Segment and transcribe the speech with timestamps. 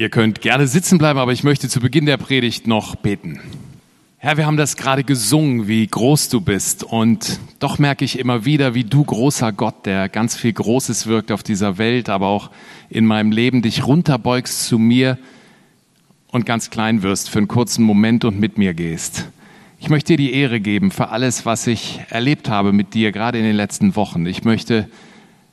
[0.00, 3.38] Ihr könnt gerne sitzen bleiben, aber ich möchte zu Beginn der Predigt noch beten.
[4.16, 6.84] Herr, wir haben das gerade gesungen, wie groß du bist.
[6.84, 11.30] Und doch merke ich immer wieder, wie du großer Gott, der ganz viel Großes wirkt
[11.30, 12.50] auf dieser Welt, aber auch
[12.88, 15.18] in meinem Leben, dich runterbeugst zu mir
[16.28, 19.28] und ganz klein wirst für einen kurzen Moment und mit mir gehst.
[19.80, 23.36] Ich möchte dir die Ehre geben für alles, was ich erlebt habe mit dir, gerade
[23.36, 24.24] in den letzten Wochen.
[24.24, 24.88] Ich möchte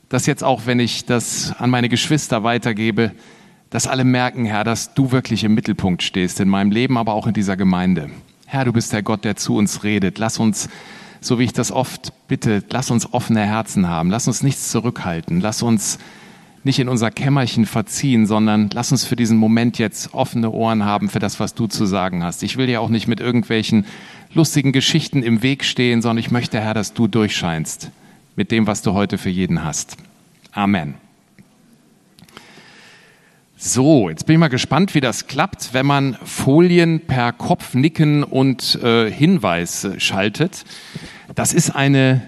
[0.07, 3.11] das jetzt auch, wenn ich das an meine Geschwister weitergebe,
[3.69, 7.27] dass alle merken, Herr, dass du wirklich im Mittelpunkt stehst, in meinem Leben, aber auch
[7.27, 8.09] in dieser Gemeinde.
[8.45, 10.19] Herr, du bist der Gott, der zu uns redet.
[10.19, 10.69] Lass uns,
[11.19, 14.09] so wie ich das oft bitte, lass uns offene Herzen haben.
[14.09, 15.41] Lass uns nichts zurückhalten.
[15.41, 15.99] Lass uns
[16.63, 21.09] nicht in unser Kämmerchen verziehen, sondern lass uns für diesen Moment jetzt offene Ohren haben
[21.09, 22.43] für das, was du zu sagen hast.
[22.43, 23.85] Ich will dir auch nicht mit irgendwelchen
[24.33, 27.91] lustigen Geschichten im Weg stehen, sondern ich möchte, Herr, dass du durchscheinst
[28.35, 29.97] mit dem, was du heute für jeden hast.
[30.51, 30.95] Amen.
[33.59, 38.75] So, jetzt bin ich mal gespannt, wie das klappt, wenn man Folien per Kopfnicken und
[38.83, 40.63] äh, Hinweis schaltet.
[41.33, 42.21] Das ist eine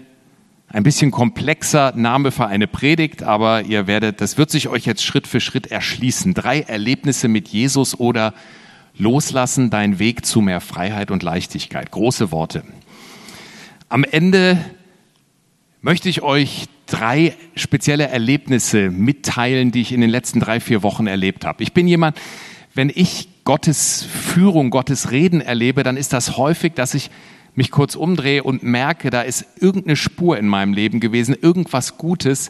[0.70, 5.04] ein bisschen komplexer Name für eine Predigt, aber ihr werdet, das wird sich euch jetzt
[5.04, 6.34] Schritt für Schritt erschließen.
[6.34, 8.34] Drei Erlebnisse mit Jesus oder
[8.98, 11.92] Loslassen, dein Weg zu mehr Freiheit und Leichtigkeit.
[11.92, 12.64] Große Worte.
[13.88, 14.58] Am Ende
[15.82, 21.08] möchte ich euch drei spezielle Erlebnisse mitteilen, die ich in den letzten drei, vier Wochen
[21.08, 21.64] erlebt habe.
[21.64, 22.18] Ich bin jemand,
[22.74, 27.10] wenn ich Gottes Führung, Gottes Reden erlebe, dann ist das häufig, dass ich
[27.56, 32.50] mich kurz umdrehe und merke, da ist irgendeine Spur in meinem Leben gewesen, irgendwas Gutes,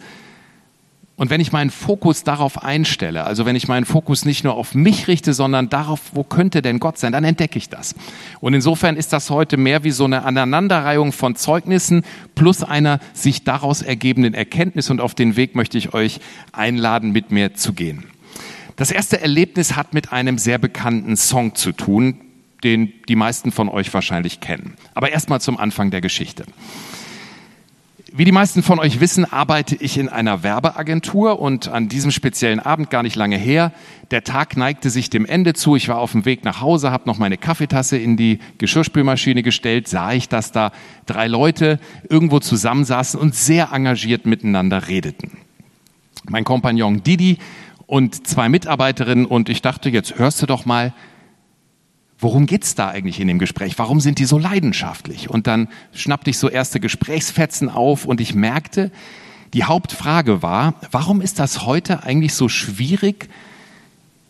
[1.20, 4.74] und wenn ich meinen Fokus darauf einstelle, also wenn ich meinen Fokus nicht nur auf
[4.74, 7.94] mich richte, sondern darauf, wo könnte denn Gott sein, dann entdecke ich das.
[8.40, 12.04] Und insofern ist das heute mehr wie so eine Aneinanderreihung von Zeugnissen
[12.36, 14.90] plus einer sich daraus ergebenden Erkenntnis.
[14.90, 16.22] Und auf den Weg möchte ich euch
[16.54, 18.06] einladen, mit mir zu gehen.
[18.78, 22.22] Das erste Erlebnis hat mit einem sehr bekannten Song zu tun,
[22.64, 24.76] den die meisten von euch wahrscheinlich kennen.
[24.94, 26.46] Aber erstmal zum Anfang der Geschichte.
[28.14, 32.60] Wie die meisten von euch wissen, arbeite ich in einer Werbeagentur und an diesem speziellen
[32.60, 33.72] Abend gar nicht lange her.
[34.10, 35.76] Der Tag neigte sich dem Ende zu.
[35.76, 39.88] Ich war auf dem Weg nach Hause, habe noch meine Kaffeetasse in die Geschirrspülmaschine gestellt,
[39.88, 40.72] sah ich, dass da
[41.06, 45.38] drei Leute irgendwo zusammensaßen und sehr engagiert miteinander redeten.
[46.28, 47.38] Mein Kompagnon Didi
[47.86, 50.94] und zwei Mitarbeiterinnen und ich dachte, jetzt hörst du doch mal,
[52.20, 53.80] worum geht's da eigentlich in dem Gespräch?
[53.80, 55.30] Warum sind die so leidenschaftlich?
[55.30, 58.92] Und dann schnappte ich so erste Gesprächsfetzen auf und ich merkte,
[59.54, 63.30] die Hauptfrage war, warum ist das heute eigentlich so schwierig,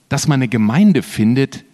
[0.08, 1.66] dass man eine Gemeinde findet,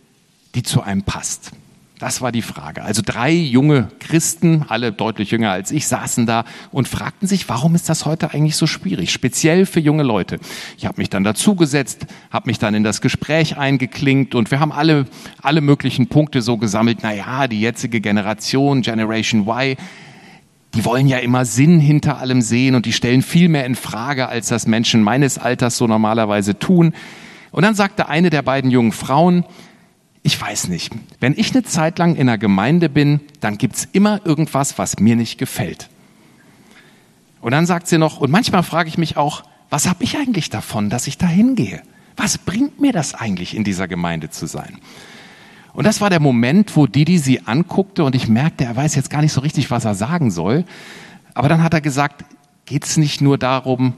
[0.55, 1.51] die zu einem passt?
[1.99, 2.83] Das war die Frage.
[2.83, 7.73] Also drei junge Christen, alle deutlich jünger als ich, saßen da und fragten sich, warum
[7.73, 10.39] ist das heute eigentlich so schwierig, speziell für junge Leute.
[10.77, 14.73] Ich habe mich dann dazugesetzt, habe mich dann in das Gespräch eingeklinkt und wir haben
[14.73, 15.05] alle,
[15.41, 16.99] alle möglichen Punkte so gesammelt.
[17.01, 19.77] Na ja, die jetzige Generation, Generation Y,
[20.73, 24.27] die wollen ja immer Sinn hinter allem sehen und die stellen viel mehr in Frage,
[24.27, 26.93] als das Menschen meines Alters so normalerweise tun.
[27.51, 29.45] Und dann sagte eine der beiden jungen Frauen,
[30.25, 34.25] ich weiß nicht, wenn ich eine Zeit lang in einer Gemeinde bin, dann gibt's immer
[34.25, 35.87] irgendwas, was mir nicht gefällt.
[37.41, 40.49] Und dann sagt sie noch, und manchmal frage ich mich auch, was habe ich eigentlich
[40.49, 41.83] davon, dass ich da hingehe?
[42.17, 44.79] Was bringt mir das eigentlich, in dieser Gemeinde zu sein?
[45.73, 49.11] Und das war der Moment, wo Didi sie anguckte und ich merkte, er weiß jetzt
[49.11, 50.65] gar nicht so richtig, was er sagen soll.
[51.35, 52.25] Aber dann hat er gesagt,
[52.65, 53.93] geht's nicht nur darum,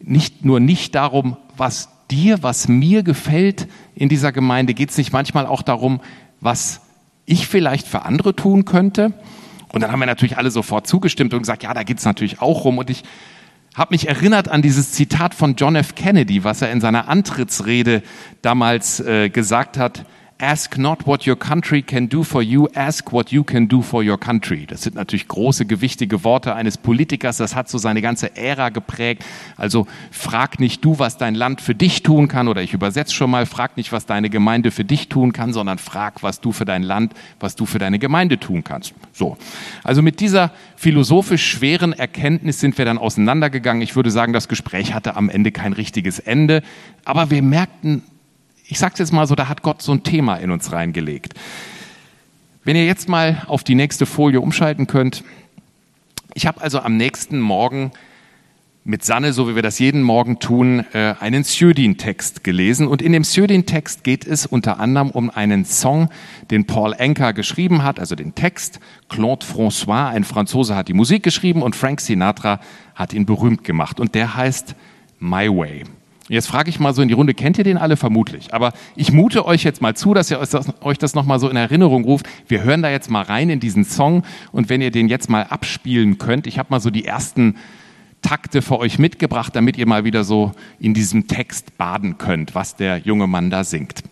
[0.00, 4.74] nicht nur nicht darum, was dir, was mir gefällt in dieser Gemeinde?
[4.74, 6.00] Geht es nicht manchmal auch darum,
[6.40, 6.80] was
[7.26, 9.12] ich vielleicht für andere tun könnte?
[9.72, 12.40] Und dann haben wir natürlich alle sofort zugestimmt und gesagt, ja, da geht es natürlich
[12.40, 12.78] auch rum.
[12.78, 13.04] Und ich
[13.74, 15.94] habe mich erinnert an dieses Zitat von John F.
[15.94, 18.02] Kennedy, was er in seiner Antrittsrede
[18.42, 20.04] damals äh, gesagt hat.
[20.42, 24.02] Ask not what your country can do for you, ask what you can do for
[24.02, 24.64] your country.
[24.66, 27.36] Das sind natürlich große, gewichtige Worte eines Politikers.
[27.36, 29.22] Das hat so seine ganze Ära geprägt.
[29.58, 33.30] Also frag nicht du, was dein Land für dich tun kann, oder ich übersetze schon
[33.30, 36.64] mal, frag nicht, was deine Gemeinde für dich tun kann, sondern frag, was du für
[36.64, 38.94] dein Land, was du für deine Gemeinde tun kannst.
[39.12, 39.36] So.
[39.84, 43.82] Also mit dieser philosophisch schweren Erkenntnis sind wir dann auseinandergegangen.
[43.82, 46.62] Ich würde sagen, das Gespräch hatte am Ende kein richtiges Ende.
[47.04, 48.04] Aber wir merkten
[48.70, 51.34] ich sage es jetzt mal so, da hat Gott so ein Thema in uns reingelegt.
[52.62, 55.24] Wenn ihr jetzt mal auf die nächste Folie umschalten könnt.
[56.34, 57.90] Ich habe also am nächsten Morgen
[58.84, 62.86] mit Sanne, so wie wir das jeden Morgen tun, äh, einen Sjödin-Text gelesen.
[62.86, 66.08] Und in dem Sjödin-Text geht es unter anderem um einen Song,
[66.52, 68.78] den Paul Anka geschrieben hat, also den Text.
[69.08, 72.60] Claude François, ein Franzose, hat die Musik geschrieben und Frank Sinatra
[72.94, 73.98] hat ihn berühmt gemacht.
[73.98, 74.76] Und der heißt
[75.18, 75.84] My Way.
[76.30, 78.54] Jetzt frage ich mal so in die Runde, kennt ihr den alle vermutlich?
[78.54, 80.40] Aber ich mute euch jetzt mal zu, dass ihr
[80.80, 82.26] euch das nochmal so in Erinnerung ruft.
[82.46, 84.22] Wir hören da jetzt mal rein in diesen Song
[84.52, 87.56] und wenn ihr den jetzt mal abspielen könnt, ich habe mal so die ersten
[88.22, 92.76] Takte für euch mitgebracht, damit ihr mal wieder so in diesem Text baden könnt, was
[92.76, 94.04] der junge Mann da singt.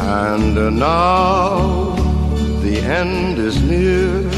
[0.00, 1.96] And now
[2.62, 4.37] the end is near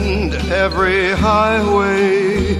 [0.51, 2.57] every highway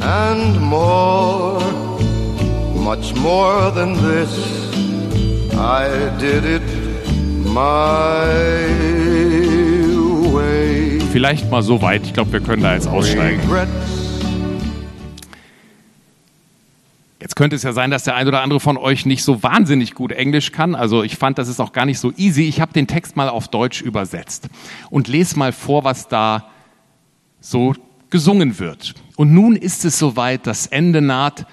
[0.00, 1.60] and more,
[2.74, 4.32] much more than this.
[5.54, 5.88] I
[6.18, 6.62] did it
[7.44, 8.26] my
[10.32, 11.00] way.
[11.12, 12.02] Vielleicht mal so weit.
[12.04, 13.40] Ich glaube, wir können da jetzt aussteigen.
[17.20, 19.94] Jetzt könnte es ja sein, dass der ein oder andere von euch nicht so wahnsinnig
[19.94, 20.76] gut Englisch kann.
[20.76, 22.44] Also ich fand, das ist auch gar nicht so easy.
[22.44, 24.48] Ich habe den Text mal auf Deutsch übersetzt
[24.90, 26.44] und lese mal vor, was da
[27.40, 27.74] so
[28.10, 28.94] gesungen wird.
[29.16, 31.46] Und nun ist es soweit, das Ende naht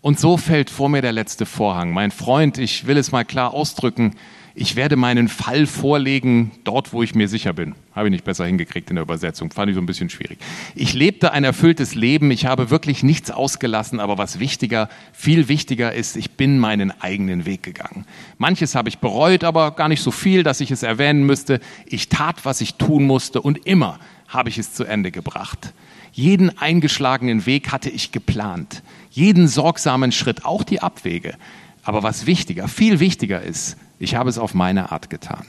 [0.00, 1.92] und so fällt vor mir der letzte Vorhang.
[1.92, 4.14] Mein Freund, ich will es mal klar ausdrücken,
[4.60, 7.76] ich werde meinen Fall vorlegen, dort, wo ich mir sicher bin.
[7.94, 10.40] Habe ich nicht besser hingekriegt in der Übersetzung, fand ich so ein bisschen schwierig.
[10.74, 15.92] Ich lebte ein erfülltes Leben, ich habe wirklich nichts ausgelassen, aber was wichtiger, viel wichtiger
[15.94, 18.04] ist, ich bin meinen eigenen Weg gegangen.
[18.36, 21.60] Manches habe ich bereut, aber gar nicht so viel, dass ich es erwähnen müsste.
[21.86, 25.72] Ich tat, was ich tun musste und immer habe ich es zu Ende gebracht.
[26.12, 31.34] Jeden eingeschlagenen Weg hatte ich geplant, jeden sorgsamen Schritt, auch die Abwege.
[31.82, 35.46] Aber was wichtiger, viel wichtiger ist, ich habe es auf meine Art getan.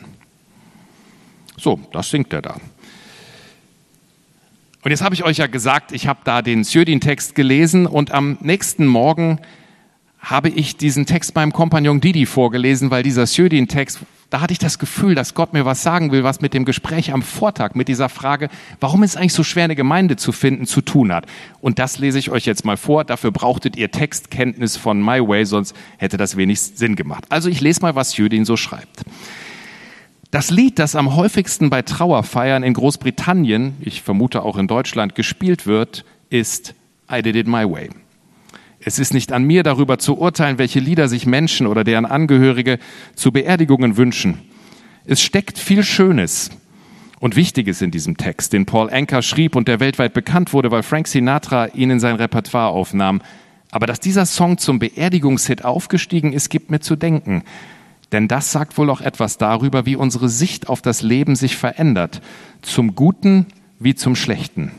[1.57, 2.55] So, das singt er da.
[4.81, 8.37] Und jetzt habe ich euch ja gesagt, ich habe da den Sjödin-Text gelesen und am
[8.39, 9.39] nächsten Morgen
[10.19, 13.99] habe ich diesen Text meinem Kompagnon Didi vorgelesen, weil dieser Sjödin-Text
[14.29, 17.11] da hatte ich das Gefühl, dass Gott mir was sagen will, was mit dem Gespräch
[17.11, 18.49] am Vortag, mit dieser Frage,
[18.79, 21.25] warum ist eigentlich so schwer, eine Gemeinde zu finden, zu tun hat.
[21.61, 23.03] Und das lese ich euch jetzt mal vor.
[23.03, 27.25] Dafür brauchtet ihr Textkenntnis von My Way, sonst hätte das wenig Sinn gemacht.
[27.29, 29.03] Also ich lese mal, was Jüdin so schreibt.
[30.29, 35.65] Das Lied, das am häufigsten bei Trauerfeiern in Großbritannien, ich vermute auch in Deutschland, gespielt
[35.65, 36.75] wird, ist
[37.11, 37.89] I Did It My Way.
[38.81, 42.79] Es ist nicht an mir, darüber zu urteilen, welche Lieder sich Menschen oder deren Angehörige
[43.13, 44.39] zu Beerdigungen wünschen.
[45.05, 46.49] Es steckt viel Schönes
[47.19, 50.83] und Wichtiges in diesem Text, den Paul Anker schrieb und der weltweit bekannt wurde, weil
[50.83, 53.21] Frank Sinatra ihn in sein Repertoire aufnahm.
[53.71, 57.43] Aber dass dieser Song zum Beerdigungshit aufgestiegen ist, gibt mir zu denken.
[58.13, 62.21] Denn das sagt wohl auch etwas darüber, wie unsere Sicht auf das Leben sich verändert,
[62.61, 63.45] zum Guten
[63.77, 64.71] wie zum Schlechten.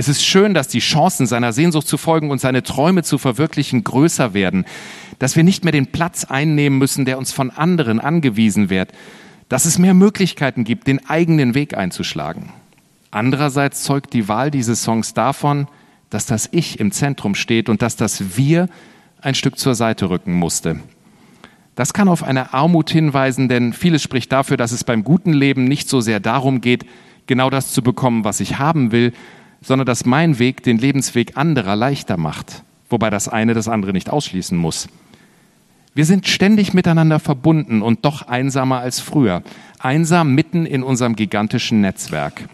[0.00, 3.82] Es ist schön, dass die Chancen seiner Sehnsucht zu folgen und seine Träume zu verwirklichen
[3.82, 4.64] größer werden,
[5.18, 8.92] dass wir nicht mehr den Platz einnehmen müssen, der uns von anderen angewiesen wird,
[9.48, 12.50] dass es mehr Möglichkeiten gibt, den eigenen Weg einzuschlagen.
[13.10, 15.66] Andererseits zeugt die Wahl dieses Songs davon,
[16.10, 18.68] dass das Ich im Zentrum steht und dass das Wir
[19.20, 20.78] ein Stück zur Seite rücken musste.
[21.74, 25.64] Das kann auf eine Armut hinweisen, denn vieles spricht dafür, dass es beim guten Leben
[25.64, 26.86] nicht so sehr darum geht,
[27.26, 29.12] genau das zu bekommen, was ich haben will,
[29.60, 34.10] sondern dass mein Weg den Lebensweg anderer leichter macht, wobei das eine das andere nicht
[34.10, 34.88] ausschließen muss.
[35.94, 39.42] Wir sind ständig miteinander verbunden und doch einsamer als früher,
[39.80, 42.48] einsam mitten in unserem gigantischen Netzwerk.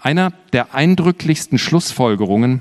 [0.00, 2.60] Einer der eindrücklichsten Schlussfolgerungen,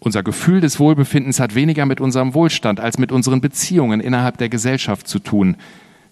[0.00, 4.48] unser Gefühl des Wohlbefindens hat weniger mit unserem Wohlstand als mit unseren Beziehungen innerhalb der
[4.48, 5.56] Gesellschaft zu tun.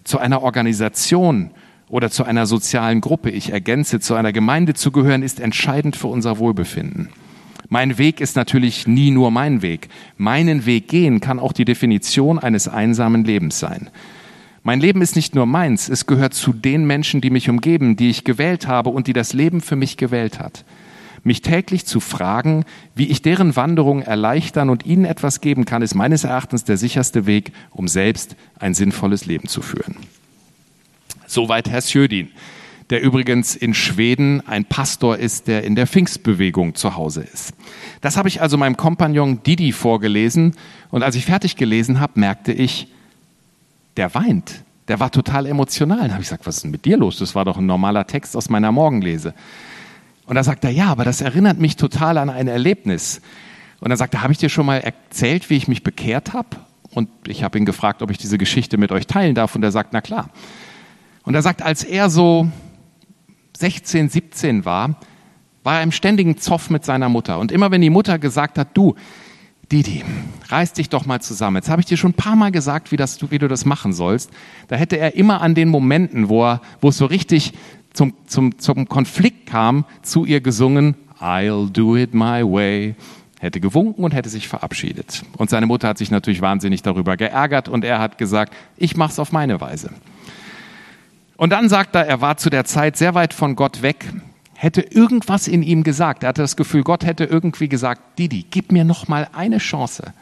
[0.03, 1.51] Zu einer Organisation
[1.93, 6.07] oder zu einer sozialen Gruppe, ich ergänze, zu einer Gemeinde zu gehören, ist entscheidend für
[6.07, 7.09] unser Wohlbefinden.
[7.69, 9.89] Mein Weg ist natürlich nie nur mein Weg.
[10.17, 13.91] Meinen Weg gehen kann auch die Definition eines einsamen Lebens sein.
[14.63, 18.09] Mein Leben ist nicht nur meins, es gehört zu den Menschen, die mich umgeben, die
[18.09, 20.65] ich gewählt habe und die das Leben für mich gewählt hat.
[21.23, 25.93] Mich täglich zu fragen, wie ich deren Wanderung erleichtern und ihnen etwas geben kann, ist
[25.93, 29.95] meines Erachtens der sicherste Weg, um selbst ein sinnvolles Leben zu führen.
[31.33, 32.29] Soweit Herr Sjödin,
[32.91, 37.53] der übrigens in Schweden ein Pastor ist, der in der Pfingstbewegung zu Hause ist.
[38.01, 40.53] Das habe ich also meinem Kompagnon Didi vorgelesen
[40.91, 42.87] und als ich fertig gelesen habe, merkte ich,
[43.97, 44.63] der weint.
[44.87, 46.07] Der war total emotional.
[46.07, 47.17] Da habe ich gesagt, was ist denn mit dir los?
[47.17, 49.33] Das war doch ein normaler Text aus meiner Morgenlese.
[50.27, 53.21] Und da sagt er, ja, aber das erinnert mich total an ein Erlebnis.
[53.79, 56.57] Und dann sagt er, habe ich dir schon mal erzählt, wie ich mich bekehrt habe?
[56.91, 59.55] Und ich habe ihn gefragt, ob ich diese Geschichte mit euch teilen darf.
[59.55, 60.29] Und er sagt, na klar.
[61.23, 62.49] Und er sagt, als er so
[63.57, 64.95] 16, 17 war,
[65.63, 67.39] war er im ständigen Zoff mit seiner Mutter.
[67.39, 68.95] Und immer wenn die Mutter gesagt hat, du,
[69.71, 70.03] Didi,
[70.49, 71.57] reiß dich doch mal zusammen.
[71.57, 73.93] Jetzt habe ich dir schon ein paar Mal gesagt, wie, das, wie du das machen
[73.93, 74.29] sollst.
[74.67, 77.53] Da hätte er immer an den Momenten, wo, er, wo es so richtig
[77.93, 82.95] zum, zum, zum Konflikt kam, zu ihr gesungen, I'll do it my way,
[83.39, 85.23] hätte gewunken und hätte sich verabschiedet.
[85.37, 89.19] Und seine Mutter hat sich natürlich wahnsinnig darüber geärgert und er hat gesagt, ich mach's
[89.19, 89.91] auf meine Weise.
[91.43, 94.05] Und dann sagt er, er war zu der Zeit sehr weit von Gott weg,
[94.53, 96.23] hätte irgendwas in ihm gesagt.
[96.23, 100.13] Er hatte das Gefühl, Gott hätte irgendwie gesagt, Didi, gib mir noch mal eine Chance.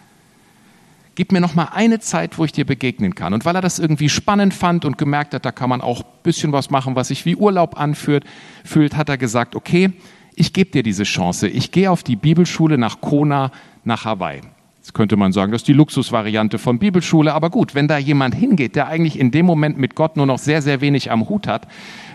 [1.13, 3.35] Gib mir noch mal eine Zeit, wo ich dir begegnen kann.
[3.35, 6.23] Und weil er das irgendwie spannend fand und gemerkt hat, da kann man auch ein
[6.23, 8.25] bisschen was machen, was sich wie Urlaub anfühlt,
[8.65, 9.91] fühlt, hat er gesagt, okay,
[10.33, 11.47] ich gebe dir diese Chance.
[11.47, 13.51] Ich gehe auf die Bibelschule nach Kona,
[13.83, 14.41] nach Hawaii.
[14.81, 17.35] Jetzt könnte man sagen, das ist die Luxusvariante von Bibelschule.
[17.35, 20.39] Aber gut, wenn da jemand hingeht, der eigentlich in dem Moment mit Gott nur noch
[20.39, 21.67] sehr, sehr wenig am Hut hat,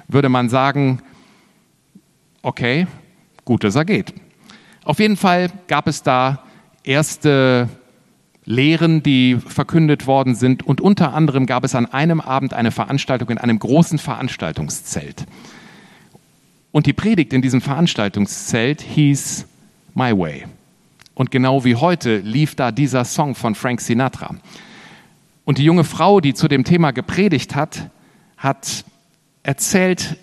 [0.09, 0.99] würde man sagen,
[2.43, 2.89] okay,
[3.45, 4.13] gut, dass er geht.
[4.85, 6.43] Auf jeden Fall gab es da
[6.83, 7.69] erste
[8.45, 10.67] Lehren, die verkündet worden sind.
[10.67, 15.25] Und unter anderem gab es an einem Abend eine Veranstaltung in einem großen Veranstaltungszelt.
[16.73, 19.47] Und die Predigt in diesem Veranstaltungszelt hieß
[19.95, 20.47] My Way.
[21.17, 24.37] Und genau wie heute lief da dieser Song von Frank Sinatra.
[25.47, 27.89] Und die junge Frau, die zu dem Thema gepredigt hat,
[28.37, 28.85] hat
[29.43, 30.19] erzählt,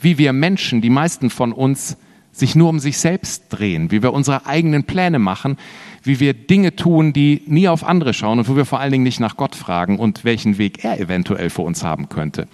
[0.00, 1.98] wie wir Menschen, die meisten von uns,
[2.32, 5.58] sich nur um sich selbst drehen, wie wir unsere eigenen Pläne machen,
[6.02, 9.04] wie wir Dinge tun, die nie auf andere schauen und wo wir vor allen Dingen
[9.04, 12.48] nicht nach Gott fragen und welchen Weg er eventuell für uns haben könnte.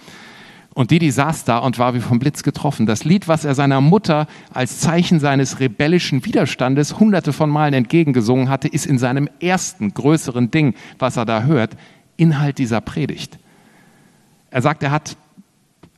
[0.75, 2.85] Und Didi saß da und war wie vom Blitz getroffen.
[2.85, 8.49] Das Lied, was er seiner Mutter als Zeichen seines rebellischen Widerstandes hunderte von Malen entgegengesungen
[8.49, 11.77] hatte, ist in seinem ersten größeren Ding, was er da hört,
[12.17, 13.39] Inhalt dieser Predigt.
[14.51, 15.15] Er sagt, er hat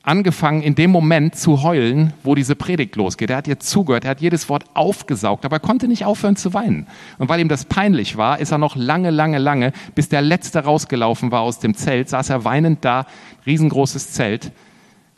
[0.04, 3.30] angefangen in dem Moment zu heulen, wo diese Predigt losgeht.
[3.30, 6.54] Er hat ihr zugehört, er hat jedes Wort aufgesaugt, aber er konnte nicht aufhören zu
[6.54, 6.86] weinen.
[7.18, 10.60] Und weil ihm das peinlich war, ist er noch lange, lange, lange, bis der Letzte
[10.60, 13.06] rausgelaufen war aus dem Zelt, saß er weinend da,
[13.44, 14.52] riesengroßes Zelt,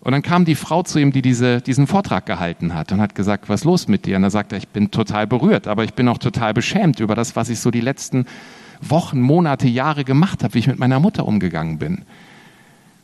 [0.02, 3.14] und dann kam die Frau zu ihm, die diese, diesen Vortrag gehalten hat und hat
[3.14, 4.16] gesagt, was ist los mit dir?
[4.16, 7.36] Und er sagte, ich bin total berührt, aber ich bin auch total beschämt über das,
[7.36, 8.24] was ich so die letzten
[8.80, 12.06] Wochen, Monate, Jahre gemacht habe, wie ich mit meiner Mutter umgegangen bin.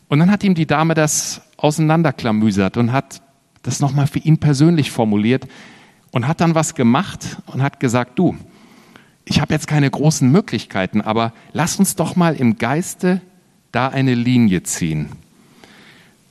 [0.08, 3.20] Und dann hat ihm die Dame das auseinanderklamüsert und hat
[3.62, 5.46] das nochmal für ihn persönlich formuliert
[6.12, 8.36] und hat dann was gemacht und hat gesagt, du,
[9.26, 13.20] ich habe jetzt keine großen Möglichkeiten, aber lass uns doch mal im Geiste
[13.72, 15.10] da eine Linie ziehen.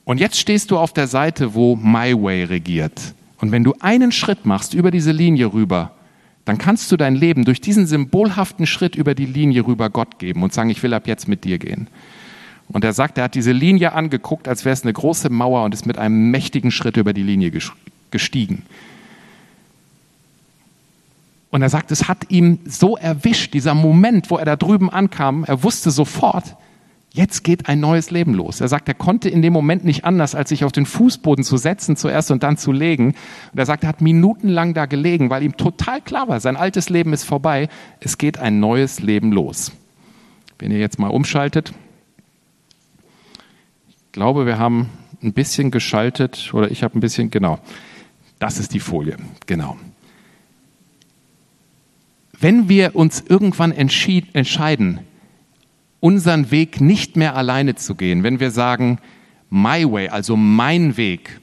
[0.05, 3.13] Und jetzt stehst du auf der Seite, wo My Way regiert.
[3.41, 5.91] Und wenn du einen Schritt machst über diese Linie rüber,
[6.45, 10.43] dann kannst du dein Leben durch diesen symbolhaften Schritt über die Linie rüber Gott geben
[10.43, 11.87] und sagen, ich will ab jetzt mit dir gehen.
[12.69, 15.73] Und er sagt, er hat diese Linie angeguckt, als wäre es eine große Mauer und
[15.73, 17.51] ist mit einem mächtigen Schritt über die Linie
[18.11, 18.63] gestiegen.
[21.49, 25.45] Und er sagt, es hat ihm so erwischt, dieser Moment, wo er da drüben ankam,
[25.45, 26.55] er wusste sofort,
[27.15, 28.59] Jetzt geht ein neues Leben los.
[28.59, 31.55] Er sagt, er konnte in dem Moment nicht anders, als sich auf den Fußboden zu
[31.55, 33.15] setzen zuerst und dann zu legen.
[33.53, 36.89] Und er sagt, er hat minutenlang da gelegen, weil ihm total klar war, sein altes
[36.89, 37.69] Leben ist vorbei.
[38.01, 39.71] Es geht ein neues Leben los.
[40.59, 41.71] Wenn ihr jetzt mal umschaltet.
[43.87, 44.89] Ich glaube, wir haben
[45.23, 47.59] ein bisschen geschaltet oder ich habe ein bisschen, genau.
[48.39, 49.77] Das ist die Folie, genau.
[52.37, 54.99] Wenn wir uns irgendwann entscheiden,
[56.05, 58.99] unseren Weg nicht mehr alleine zu gehen, wenn wir sagen,
[59.49, 61.41] my way, also mein Weg,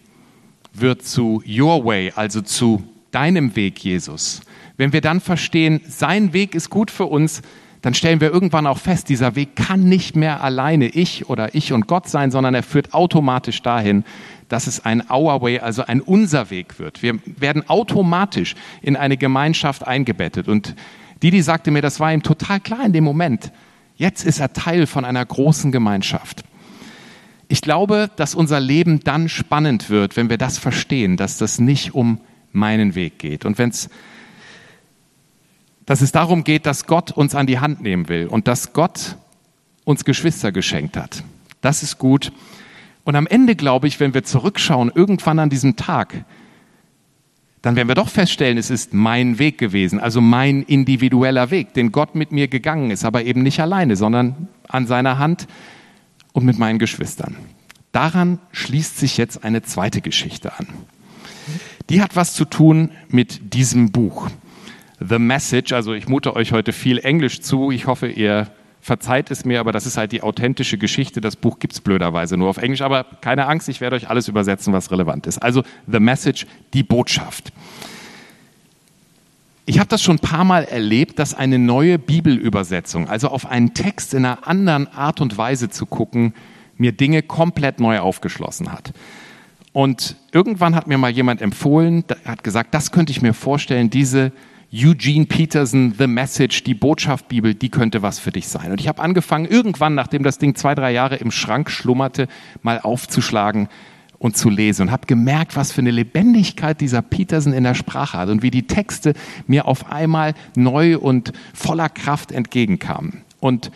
[0.72, 4.42] wird zu your way, also zu deinem Weg, Jesus.
[4.76, 7.42] Wenn wir dann verstehen, sein Weg ist gut für uns,
[7.80, 11.72] dann stellen wir irgendwann auch fest, dieser Weg kann nicht mehr alleine ich oder ich
[11.72, 14.04] und Gott sein, sondern er führt automatisch dahin,
[14.48, 17.02] dass es ein Our Way, also ein unser Weg wird.
[17.02, 20.46] Wir werden automatisch in eine Gemeinschaft eingebettet.
[20.46, 20.76] Und
[21.20, 23.50] Didi sagte mir, das war ihm total klar in dem Moment.
[24.02, 26.42] Jetzt ist er Teil von einer großen Gemeinschaft.
[27.46, 31.94] Ich glaube, dass unser Leben dann spannend wird, wenn wir das verstehen, dass das nicht
[31.94, 33.44] um meinen Weg geht.
[33.44, 33.90] Und wenn es
[35.86, 39.14] dass es darum geht, dass Gott uns an die Hand nehmen will und dass Gott
[39.84, 41.22] uns Geschwister geschenkt hat.
[41.60, 42.32] Das ist gut.
[43.04, 46.24] Und am Ende glaube ich, wenn wir zurückschauen, irgendwann an diesem Tag,
[47.62, 51.92] dann werden wir doch feststellen, es ist mein Weg gewesen, also mein individueller Weg, den
[51.92, 55.46] Gott mit mir gegangen ist, aber eben nicht alleine, sondern an seiner Hand
[56.32, 57.36] und mit meinen Geschwistern.
[57.92, 60.66] Daran schließt sich jetzt eine zweite Geschichte an.
[61.88, 64.28] Die hat was zu tun mit diesem Buch.
[64.98, 67.70] The Message, also ich mute euch heute viel Englisch zu.
[67.70, 68.50] Ich hoffe, ihr
[68.82, 71.20] verzeiht es mir, aber das ist halt die authentische Geschichte.
[71.20, 74.26] Das Buch gibt es blöderweise nur auf Englisch, aber keine Angst, ich werde euch alles
[74.26, 75.38] übersetzen, was relevant ist.
[75.38, 77.52] Also The Message, die Botschaft.
[79.66, 83.72] Ich habe das schon ein paar Mal erlebt, dass eine neue Bibelübersetzung, also auf einen
[83.72, 86.34] Text in einer anderen Art und Weise zu gucken,
[86.76, 88.92] mir Dinge komplett neu aufgeschlossen hat.
[89.72, 94.32] Und irgendwann hat mir mal jemand empfohlen, hat gesagt, das könnte ich mir vorstellen, diese
[94.74, 98.72] Eugene Peterson, The Message, die Botschaft Bibel, die könnte was für dich sein.
[98.72, 102.26] Und ich habe angefangen, irgendwann, nachdem das Ding zwei, drei Jahre im Schrank schlummerte,
[102.62, 103.68] mal aufzuschlagen
[104.18, 108.16] und zu lesen und habe gemerkt, was für eine Lebendigkeit dieser Peterson in der Sprache
[108.16, 109.12] hat und wie die Texte
[109.46, 113.24] mir auf einmal neu und voller Kraft entgegenkamen.
[113.40, 113.70] Und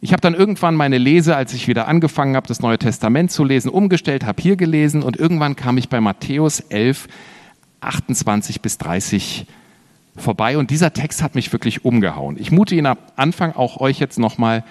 [0.00, 3.44] ich habe dann irgendwann meine Lese, als ich wieder angefangen habe, das Neue Testament zu
[3.44, 7.06] lesen, umgestellt, habe hier gelesen und irgendwann kam ich bei Matthäus 11,
[7.80, 9.46] 28 bis 30
[10.20, 12.36] vorbei und dieser Text hat mich wirklich umgehauen.
[12.38, 14.64] Ich mute ihn am Anfang auch euch jetzt nochmal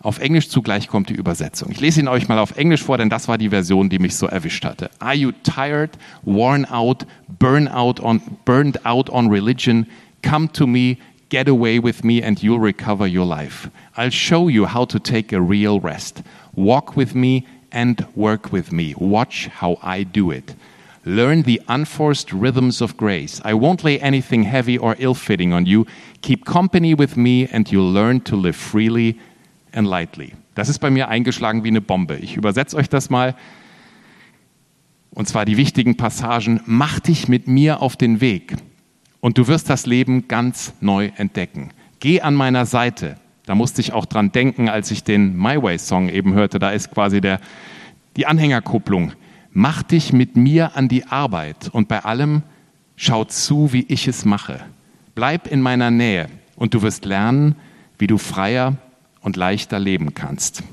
[0.00, 1.70] auf Englisch zu, gleich kommt die Übersetzung.
[1.70, 4.16] Ich lese ihn euch mal auf Englisch vor, denn das war die Version, die mich
[4.16, 4.90] so erwischt hatte.
[4.98, 5.92] Are you tired,
[6.22, 7.06] worn out,
[7.38, 9.86] burned out on, burned out on religion?
[10.22, 10.98] Come to me,
[11.30, 13.70] get away with me and you'll recover your life.
[13.96, 16.22] I'll show you how to take a real rest.
[16.54, 18.94] Walk with me and work with me.
[18.98, 20.54] Watch how I do it.
[21.06, 23.40] Learn the unforced rhythms of grace.
[23.44, 25.84] I won't lay anything heavy or ill fitting on you.
[26.22, 29.18] Keep company with me, and you'll learn to live freely
[29.72, 30.32] and lightly.
[30.54, 32.16] Das ist bei mir eingeschlagen wie eine Bombe.
[32.16, 33.34] Ich übersetze euch das mal.
[35.10, 36.60] Und zwar die wichtigen Passagen.
[36.64, 38.56] Mach dich mit mir auf den Weg
[39.20, 41.70] und du wirst das Leben ganz neu entdecken.
[42.00, 43.16] Geh an meiner Seite.
[43.46, 46.58] Da musste ich auch dran denken, als ich den My Way Song eben hörte.
[46.58, 47.40] Da ist quasi der,
[48.16, 49.12] die Anhängerkupplung
[49.56, 52.42] Mach dich mit mir an die Arbeit und bei allem
[52.96, 54.58] schau zu, wie ich es mache.
[55.14, 57.54] Bleib in meiner Nähe und du wirst lernen,
[57.96, 58.76] wie du freier
[59.20, 60.64] und leichter leben kannst.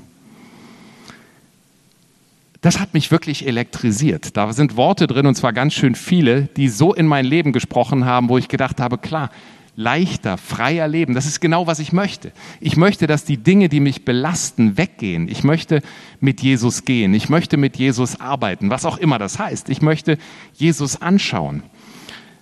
[2.60, 4.36] Das hat mich wirklich elektrisiert.
[4.36, 8.04] Da sind Worte drin, und zwar ganz schön viele, die so in mein Leben gesprochen
[8.04, 9.30] haben, wo ich gedacht habe, klar,
[9.74, 11.14] leichter, freier leben.
[11.14, 12.32] Das ist genau, was ich möchte.
[12.60, 15.28] Ich möchte, dass die Dinge, die mich belasten, weggehen.
[15.28, 15.82] Ich möchte
[16.20, 17.14] mit Jesus gehen.
[17.14, 19.70] Ich möchte mit Jesus arbeiten, was auch immer das heißt.
[19.70, 20.18] Ich möchte
[20.54, 21.62] Jesus anschauen.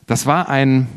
[0.06, 0.88] Das war ein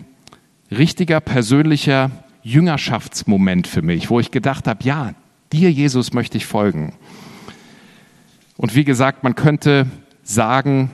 [0.71, 2.09] richtiger persönlicher
[2.41, 5.13] Jüngerschaftsmoment für mich, wo ich gedacht habe, ja,
[5.51, 6.93] dir, Jesus, möchte ich folgen.
[8.57, 9.87] Und wie gesagt, man könnte
[10.23, 10.91] sagen,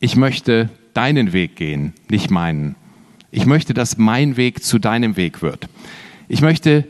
[0.00, 2.74] ich möchte deinen Weg gehen, nicht meinen.
[3.30, 5.68] Ich möchte, dass mein Weg zu deinem Weg wird.
[6.28, 6.86] Ich möchte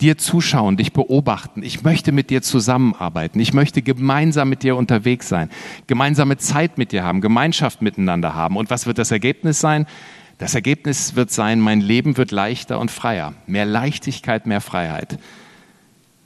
[0.00, 1.62] dir zuschauen, dich beobachten.
[1.62, 3.40] Ich möchte mit dir zusammenarbeiten.
[3.40, 5.50] Ich möchte gemeinsam mit dir unterwegs sein,
[5.86, 8.56] gemeinsame Zeit mit dir haben, Gemeinschaft miteinander haben.
[8.56, 9.86] Und was wird das Ergebnis sein?
[10.38, 13.32] Das Ergebnis wird sein, mein Leben wird leichter und freier.
[13.46, 15.18] Mehr Leichtigkeit, mehr Freiheit.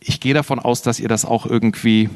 [0.01, 2.09] Ich gehe davon aus, dass ihr das auch irgendwie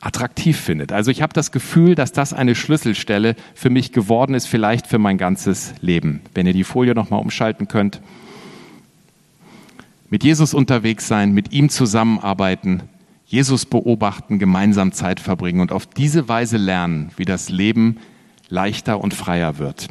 [0.00, 0.92] attraktiv findet.
[0.92, 4.98] Also ich habe das Gefühl, dass das eine Schlüsselstelle für mich geworden ist, vielleicht für
[4.98, 6.22] mein ganzes Leben.
[6.34, 8.00] Wenn ihr die Folie nochmal umschalten könnt.
[10.08, 12.82] Mit Jesus unterwegs sein, mit ihm zusammenarbeiten,
[13.26, 17.98] Jesus beobachten, gemeinsam Zeit verbringen und auf diese Weise lernen, wie das Leben
[18.48, 19.86] leichter und freier wird.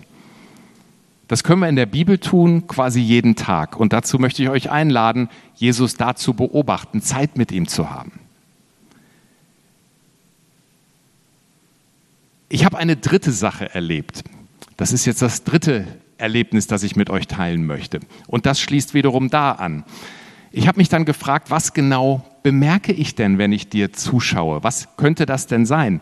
[1.30, 3.80] Das können wir in der Bibel tun, quasi jeden Tag.
[3.80, 8.12] Und dazu möchte ich euch einladen, Jesus dazu beobachten, Zeit mit ihm zu haben.
[12.52, 14.24] Ich habe eine dritte Sache erlebt.
[14.76, 15.86] Das ist jetzt das dritte
[16.18, 18.00] Erlebnis, das ich mit euch teilen möchte.
[18.26, 19.86] Und das schließt wiederum da an.
[20.52, 24.64] Ich habe mich dann gefragt, was genau bemerke ich denn, wenn ich dir zuschaue?
[24.64, 26.02] Was könnte das denn sein?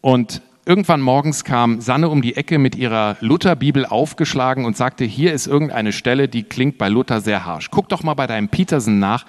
[0.00, 5.32] Und irgendwann morgens kam Sanne um die Ecke mit ihrer Lutherbibel aufgeschlagen und sagte, hier
[5.32, 7.72] ist irgendeine Stelle, die klingt bei Luther sehr harsch.
[7.72, 9.26] Guck doch mal bei deinem Petersen nach,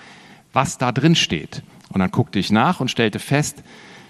[0.54, 1.64] was da drin steht.
[1.92, 3.64] Und dann guckte ich nach und stellte fest,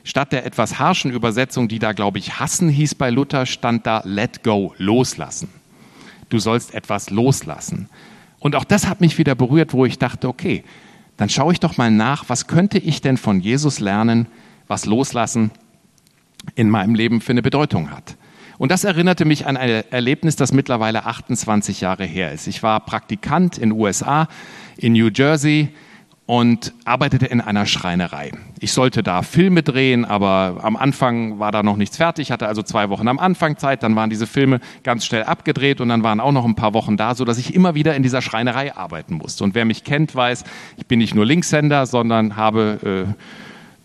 [0.10, 4.02] Statt der etwas harschen Übersetzung, die da, glaube ich, hassen hieß bei Luther, stand da
[4.06, 5.50] let go, loslassen.
[6.30, 7.90] Du sollst etwas loslassen.
[8.40, 10.64] Und auch das hat mich wieder berührt, wo ich dachte, okay,
[11.18, 14.26] dann schaue ich doch mal nach, was könnte ich denn von Jesus lernen,
[14.68, 15.52] was loslassen
[16.56, 18.18] in meinem Leben für eine Bedeutung hat.
[18.58, 22.48] Und das erinnerte mich an ein Erlebnis, das mittlerweile 28 Jahre her ist.
[22.48, 24.28] Ich war Praktikant in USA,
[24.76, 25.70] in New Jersey,
[26.30, 28.32] und arbeitete in einer Schreinerei.
[28.60, 32.62] Ich sollte da Filme drehen, aber am Anfang war da noch nichts fertig, hatte also
[32.62, 36.20] zwei Wochen am Anfang Zeit, dann waren diese Filme ganz schnell abgedreht und dann waren
[36.20, 39.16] auch noch ein paar Wochen da, so dass ich immer wieder in dieser Schreinerei arbeiten
[39.16, 39.44] musste.
[39.44, 40.44] Und wer mich kennt, weiß,
[40.78, 43.24] ich bin nicht nur Linkshänder, sondern habe äh,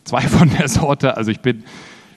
[0.04, 1.64] zwei von der Sorte, also ich bin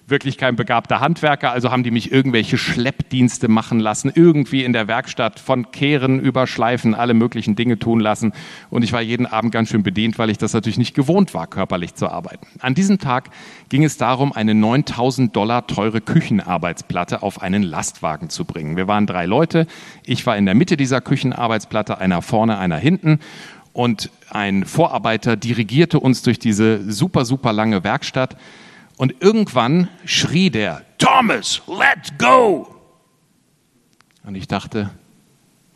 [0.08, 4.88] wirklich kein begabter Handwerker, also haben die mich irgendwelche Schleppdienste machen lassen, irgendwie in der
[4.88, 8.32] Werkstatt von Kehren über Schleifen alle möglichen Dinge tun lassen.
[8.70, 11.46] Und ich war jeden Abend ganz schön bedient, weil ich das natürlich nicht gewohnt war,
[11.48, 12.48] körperlich zu arbeiten.
[12.60, 13.30] An diesem Tag
[13.67, 18.78] ging es darum, eine 9000 Dollar teure Küchenarbeitsplatte auf einen Lastwagen zu bringen.
[18.78, 19.67] Wir waren drei Leute.
[20.06, 23.20] Ich war in der Mitte dieser Küchenarbeitsplatte, einer vorne, einer hinten
[23.74, 28.36] und ein Vorarbeiter dirigierte uns durch diese super, super lange Werkstatt.
[28.98, 32.74] Und irgendwann schrie der, Thomas, let go!
[34.24, 34.90] Und ich dachte,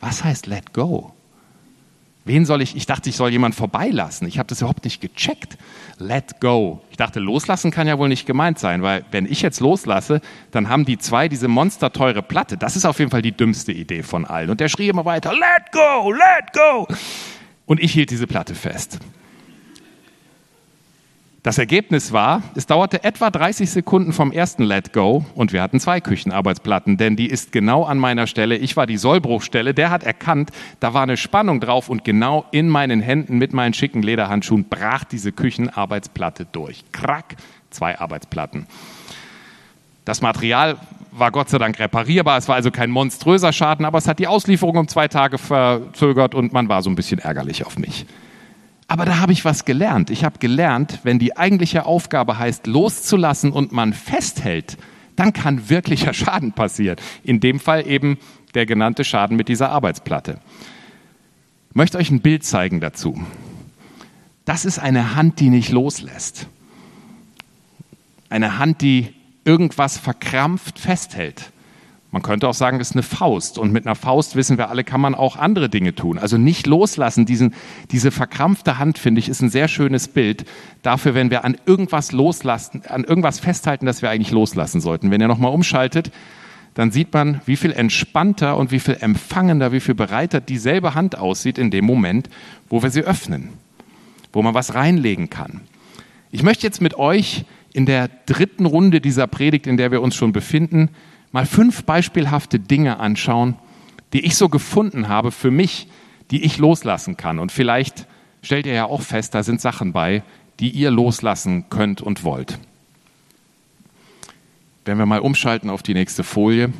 [0.00, 1.14] was heißt let go?
[2.24, 4.28] Wen soll ich, ich dachte, ich soll jemand vorbeilassen.
[4.28, 5.58] Ich habe das überhaupt nicht gecheckt.
[5.98, 6.80] Let go.
[6.90, 10.20] Ich dachte, loslassen kann ja wohl nicht gemeint sein, weil wenn ich jetzt loslasse,
[10.52, 12.56] dann haben die zwei diese monsterteure Platte.
[12.56, 14.50] Das ist auf jeden Fall die dümmste Idee von allen.
[14.50, 16.86] Und der schrie immer weiter, let go, let go.
[17.66, 19.00] Und ich hielt diese Platte fest.
[21.42, 25.80] Das Ergebnis war, es dauerte etwa 30 Sekunden vom ersten Let Go und wir hatten
[25.80, 28.56] zwei Küchenarbeitsplatten, denn die ist genau an meiner Stelle.
[28.56, 32.68] Ich war die Sollbruchstelle, der hat erkannt, da war eine Spannung drauf und genau in
[32.68, 36.84] meinen Händen mit meinen schicken Lederhandschuhen brach diese Küchenarbeitsplatte durch.
[36.92, 37.34] Krack,
[37.70, 38.68] zwei Arbeitsplatten.
[40.04, 40.76] Das Material
[41.10, 44.28] war Gott sei Dank reparierbar, es war also kein monströser Schaden, aber es hat die
[44.28, 48.06] Auslieferung um zwei Tage verzögert und man war so ein bisschen ärgerlich auf mich.
[48.92, 50.10] Aber da habe ich was gelernt.
[50.10, 54.76] Ich habe gelernt, wenn die eigentliche Aufgabe heißt, loszulassen und man festhält,
[55.16, 56.98] dann kann wirklicher Schaden passieren.
[57.24, 58.18] In dem Fall eben
[58.52, 60.40] der genannte Schaden mit dieser Arbeitsplatte.
[61.70, 63.18] Ich möchte euch ein Bild zeigen dazu.
[64.44, 66.46] Das ist eine Hand, die nicht loslässt.
[68.28, 69.14] Eine Hand, die
[69.46, 71.50] irgendwas verkrampft festhält.
[72.12, 73.58] Man könnte auch sagen, das ist eine Faust.
[73.58, 76.18] Und mit einer Faust, wissen wir alle, kann man auch andere Dinge tun.
[76.18, 77.24] Also nicht loslassen.
[77.24, 77.54] Diesen,
[77.90, 80.44] diese verkrampfte Hand, finde ich, ist ein sehr schönes Bild
[80.82, 85.10] dafür, wenn wir an irgendwas loslassen, an irgendwas festhalten, das wir eigentlich loslassen sollten.
[85.10, 86.12] Wenn ihr nochmal umschaltet,
[86.74, 91.16] dann sieht man, wie viel entspannter und wie viel empfangender, wie viel bereiter dieselbe Hand
[91.16, 92.28] aussieht in dem Moment,
[92.68, 93.48] wo wir sie öffnen,
[94.34, 95.62] wo man was reinlegen kann.
[96.30, 100.14] Ich möchte jetzt mit euch in der dritten Runde dieser Predigt, in der wir uns
[100.14, 100.90] schon befinden,
[101.32, 103.56] mal fünf beispielhafte Dinge anschauen,
[104.12, 105.88] die ich so gefunden habe für mich,
[106.30, 107.38] die ich loslassen kann.
[107.38, 108.06] Und vielleicht
[108.42, 110.22] stellt ihr ja auch fest, da sind Sachen bei,
[110.60, 112.58] die ihr loslassen könnt und wollt.
[114.84, 116.72] Wenn wir mal umschalten auf die nächste Folie.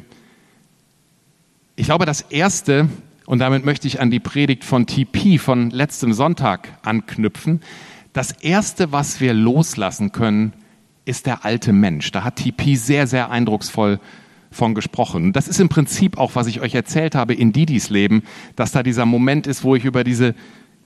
[1.77, 2.89] Ich glaube, das Erste,
[3.27, 7.61] und damit möchte ich an die Predigt von TP von letztem Sonntag anknüpfen,
[8.13, 10.53] das Erste, was wir loslassen können,
[11.05, 12.11] ist der alte Mensch.
[12.11, 14.01] Da hat TP sehr, sehr eindrucksvoll
[14.53, 15.33] von gesprochen.
[15.33, 18.23] das ist im Prinzip auch, was ich euch erzählt habe in Didis Leben,
[18.57, 20.35] dass da dieser Moment ist, wo ich über diese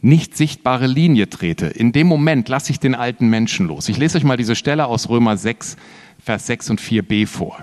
[0.00, 1.66] nicht sichtbare Linie trete.
[1.66, 3.88] In dem Moment lasse ich den alten Menschen los.
[3.88, 5.76] Ich lese euch mal diese Stelle aus Römer 6,
[6.22, 7.58] Vers 6 und 4b vor.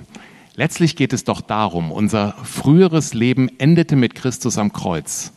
[0.55, 5.33] Letztlich geht es doch darum, unser früheres Leben endete mit Christus am Kreuz.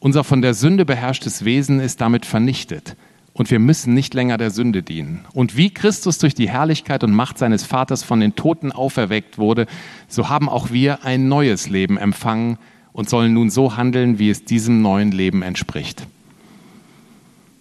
[0.00, 2.96] Unser von der Sünde beherrschtes Wesen ist damit vernichtet
[3.38, 5.24] und wir müssen nicht länger der Sünde dienen.
[5.32, 9.66] Und wie Christus durch die Herrlichkeit und Macht seines Vaters von den Toten auferweckt wurde,
[10.08, 12.58] so haben auch wir ein neues Leben empfangen
[12.92, 16.04] und sollen nun so handeln, wie es diesem neuen Leben entspricht.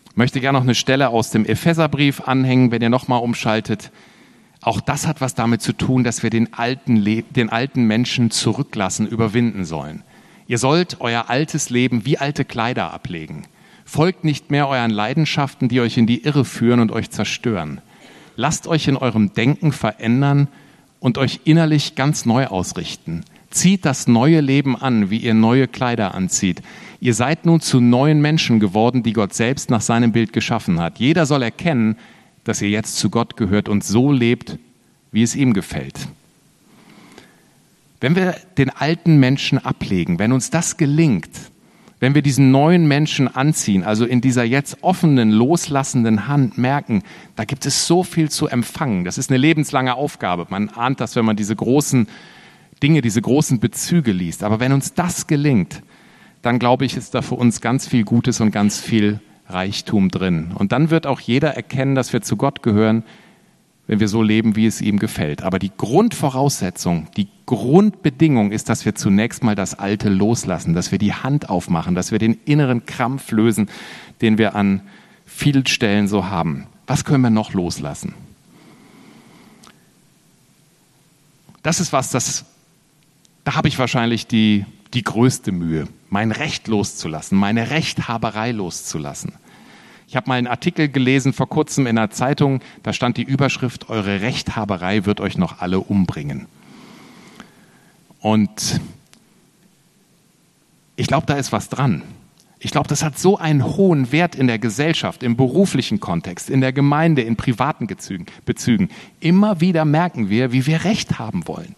[0.10, 3.92] Ich möchte gerne noch eine Stelle aus dem Epheserbrief anhängen, wenn ihr nochmal umschaltet.
[4.64, 9.06] Auch das hat was damit zu tun, dass wir den alten, den alten Menschen zurücklassen,
[9.06, 10.02] überwinden sollen.
[10.48, 13.46] Ihr sollt euer altes Leben wie alte Kleider ablegen.
[13.88, 17.80] Folgt nicht mehr euren Leidenschaften, die euch in die Irre führen und euch zerstören.
[18.36, 20.50] Lasst euch in eurem Denken verändern
[21.00, 23.24] und euch innerlich ganz neu ausrichten.
[23.50, 26.62] Zieht das neue Leben an, wie ihr neue Kleider anzieht.
[27.00, 31.00] Ihr seid nun zu neuen Menschen geworden, die Gott selbst nach seinem Bild geschaffen hat.
[31.00, 31.96] Jeder soll erkennen,
[32.44, 34.60] dass ihr jetzt zu Gott gehört und so lebt,
[35.14, 36.10] wie es ihm gefällt.
[38.02, 41.30] Wenn wir den alten Menschen ablegen, wenn uns das gelingt,
[42.00, 47.04] wenn wir diesen neuen Menschen anziehen, also in dieser jetzt offenen, loslassenden Hand merken,
[47.36, 49.04] da gibt es so viel zu empfangen.
[49.04, 50.46] Das ist eine lebenslange Aufgabe.
[50.50, 52.08] Man ahnt das, wenn man diese großen
[52.84, 54.44] Dinge, diese großen Bezüge liest.
[54.44, 55.82] Aber wenn uns das gelingt,
[56.44, 60.52] dann glaube ich, ist da für uns ganz viel Gutes und ganz viel Reichtum drin.
[60.54, 63.04] Und dann wird auch jeder erkennen, dass wir zu Gott gehören,
[63.88, 65.42] wenn wir so leben, wie es ihm gefällt.
[65.42, 71.00] Aber die Grundvoraussetzung, die Grundbedingung ist, dass wir zunächst mal das Alte loslassen, dass wir
[71.00, 73.70] die Hand aufmachen, dass wir den inneren Krampf lösen,
[74.22, 74.82] den wir an
[75.26, 76.68] vielen Stellen so haben.
[76.86, 78.14] Was können wir noch loslassen?
[81.64, 82.46] Das ist was, das,
[83.46, 89.34] da habe ich wahrscheinlich die, die größte Mühe, mein Recht loszulassen, meine Rechthaberei loszulassen.
[90.08, 93.90] Ich habe mal einen Artikel gelesen vor kurzem in einer Zeitung, da stand die Überschrift,
[93.90, 96.46] Eure Rechthaberei wird euch noch alle umbringen.
[98.22, 98.80] Und
[100.96, 102.04] ich glaube, da ist was dran.
[102.60, 106.62] Ich glaube, das hat so einen hohen Wert in der Gesellschaft, im beruflichen Kontext, in
[106.62, 108.90] der Gemeinde, in privaten Bezügen.
[109.20, 111.76] Immer wieder merken wir, wie wir Recht haben wollen.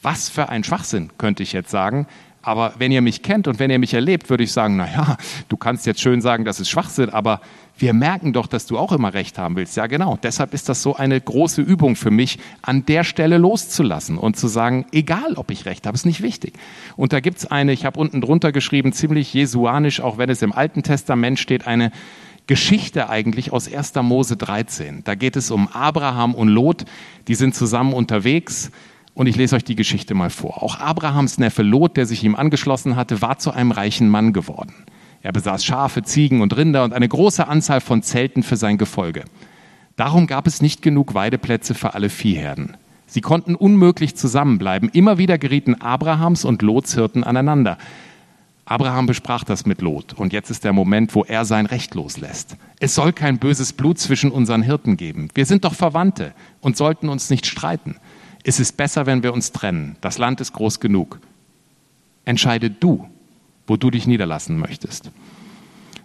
[0.00, 2.06] Was für ein Schwachsinn, könnte ich jetzt sagen.
[2.42, 5.16] Aber wenn ihr mich kennt und wenn ihr mich erlebt, würde ich sagen, na ja,
[5.48, 7.40] du kannst jetzt schön sagen, das ist Schwachsinn, aber
[7.82, 9.76] wir merken doch, dass du auch immer recht haben willst.
[9.76, 10.16] Ja, genau.
[10.22, 14.46] Deshalb ist das so eine große Übung für mich, an der Stelle loszulassen und zu
[14.46, 16.54] sagen, egal ob ich recht habe, ist nicht wichtig.
[16.96, 20.52] Und da gibt's eine, ich habe unten drunter geschrieben, ziemlich jesuanisch, auch wenn es im
[20.52, 21.90] Alten Testament steht, eine
[22.46, 23.94] Geschichte eigentlich aus 1.
[23.96, 25.02] Mose 13.
[25.02, 26.84] Da geht es um Abraham und Lot,
[27.26, 28.70] die sind zusammen unterwegs
[29.14, 30.62] und ich lese euch die Geschichte mal vor.
[30.62, 34.72] Auch Abrahams Neffe Lot, der sich ihm angeschlossen hatte, war zu einem reichen Mann geworden.
[35.22, 39.24] Er besaß Schafe, Ziegen und Rinder und eine große Anzahl von Zelten für sein Gefolge.
[39.96, 42.76] Darum gab es nicht genug Weideplätze für alle Viehherden.
[43.06, 44.88] Sie konnten unmöglich zusammenbleiben.
[44.88, 47.78] Immer wieder gerieten Abrahams und Lots Hirten aneinander.
[48.64, 52.56] Abraham besprach das mit Lot und jetzt ist der Moment, wo er sein Recht loslässt.
[52.80, 55.28] Es soll kein böses Blut zwischen unseren Hirten geben.
[55.34, 57.96] Wir sind doch Verwandte und sollten uns nicht streiten.
[58.44, 59.96] Es ist besser, wenn wir uns trennen.
[60.00, 61.18] Das Land ist groß genug.
[62.24, 63.08] Entscheide du,
[63.72, 65.10] wo du dich niederlassen möchtest.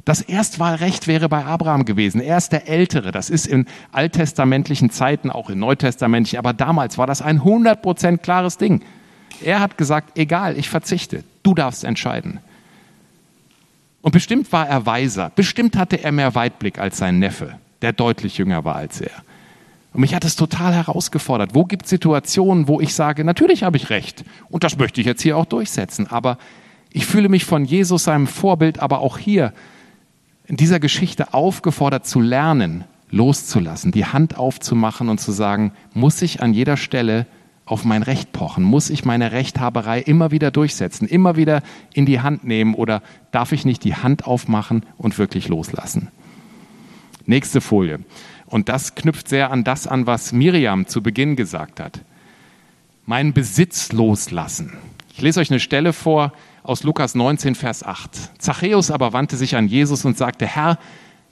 [0.05, 2.21] Das Erstwahlrecht wäre bei Abraham gewesen.
[2.21, 3.11] Er ist der Ältere.
[3.11, 8.57] Das ist in alttestamentlichen Zeiten, auch in neutestamentlichen, aber damals war das ein 100% klares
[8.57, 8.83] Ding.
[9.43, 11.25] Er hat gesagt, egal, ich verzichte.
[11.43, 12.39] Du darfst entscheiden.
[14.01, 15.29] Und bestimmt war er weiser.
[15.35, 19.11] Bestimmt hatte er mehr Weitblick als sein Neffe, der deutlich jünger war als er.
[19.91, 21.53] Und mich hat es total herausgefordert.
[21.53, 25.07] Wo gibt es Situationen, wo ich sage, natürlich habe ich recht und das möchte ich
[25.07, 26.37] jetzt hier auch durchsetzen, aber
[26.91, 29.53] ich fühle mich von Jesus, seinem Vorbild, aber auch hier
[30.47, 36.41] in dieser Geschichte aufgefordert zu lernen, loszulassen, die Hand aufzumachen und zu sagen, muss ich
[36.41, 37.25] an jeder Stelle
[37.65, 38.63] auf mein Recht pochen?
[38.63, 41.61] Muss ich meine Rechthaberei immer wieder durchsetzen, immer wieder
[41.93, 46.07] in die Hand nehmen oder darf ich nicht die Hand aufmachen und wirklich loslassen?
[47.25, 47.99] Nächste Folie.
[48.45, 51.99] Und das knüpft sehr an das an, was Miriam zu Beginn gesagt hat.
[53.05, 54.77] Mein Besitz loslassen.
[55.13, 56.31] Ich lese euch eine Stelle vor
[56.67, 58.41] aus Lukas 19, Vers 8.
[58.41, 60.77] Zachäus aber wandte sich an Jesus und sagte, Herr,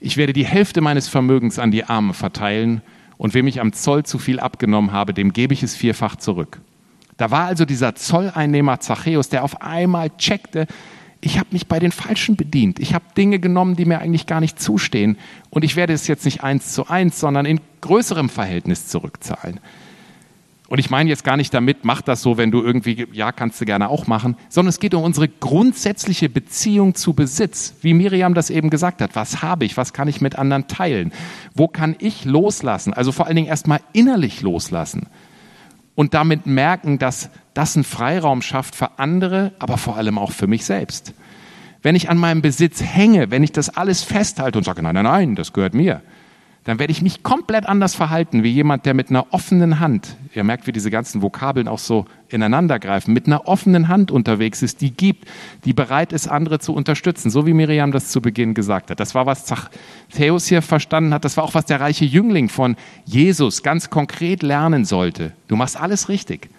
[0.00, 2.80] ich werde die Hälfte meines Vermögens an die Armen verteilen
[3.18, 6.62] und wem ich am Zoll zu viel abgenommen habe, dem gebe ich es vierfach zurück.
[7.18, 10.66] Da war also dieser Zolleinnehmer Zachäus, der auf einmal checkte,
[11.20, 12.78] ich habe mich bei den Falschen bedient.
[12.78, 15.18] Ich habe Dinge genommen, die mir eigentlich gar nicht zustehen.
[15.50, 19.60] Und ich werde es jetzt nicht eins zu eins, sondern in größerem Verhältnis zurückzahlen.
[20.68, 23.60] Und ich meine jetzt gar nicht damit, mach das so, wenn du irgendwie, ja, kannst
[23.60, 27.74] du gerne auch machen, sondern es geht um unsere grundsätzliche Beziehung zu Besitz.
[27.82, 29.14] Wie Miriam das eben gesagt hat.
[29.14, 29.76] Was habe ich?
[29.76, 31.12] Was kann ich mit anderen teilen?
[31.54, 32.92] Wo kann ich loslassen?
[32.94, 35.06] Also vor allen Dingen erstmal innerlich loslassen.
[35.94, 40.48] Und damit merken, dass das einen Freiraum schafft für andere, aber vor allem auch für
[40.48, 41.14] mich selbst.
[41.80, 45.04] Wenn ich an meinem Besitz hänge, wenn ich das alles festhalte und sage, nein, nein,
[45.04, 46.02] nein, das gehört mir,
[46.66, 50.42] dann werde ich mich komplett anders verhalten wie jemand, der mit einer offenen Hand, ihr
[50.42, 54.80] merkt, wie diese ganzen Vokabeln auch so ineinander greifen, mit einer offenen Hand unterwegs ist,
[54.80, 55.28] die gibt,
[55.64, 58.98] die bereit ist, andere zu unterstützen, so wie Miriam das zu Beginn gesagt hat.
[58.98, 62.74] Das war, was Zachäus hier verstanden hat, das war auch, was der reiche Jüngling von
[63.04, 65.30] Jesus ganz konkret lernen sollte.
[65.46, 66.50] Du machst alles richtig.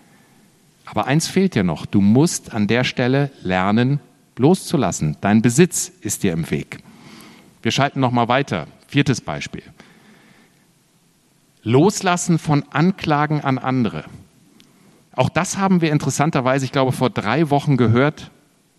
[0.85, 1.85] Aber eins fehlt dir noch.
[1.85, 3.99] Du musst an der Stelle lernen,
[4.37, 5.17] loszulassen.
[5.19, 6.77] Dein Besitz ist dir im Weg.
[7.61, 8.67] Wir schalten nochmal weiter.
[8.87, 9.63] Viertes Beispiel.
[11.67, 14.05] Loslassen von Anklagen an andere.
[15.11, 18.31] Auch das haben wir interessanterweise, ich glaube, vor drei Wochen gehört,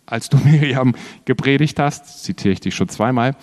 [0.07, 0.95] als du Miriam
[1.27, 3.37] gepredigt hast, zitiere ich dich schon zweimal.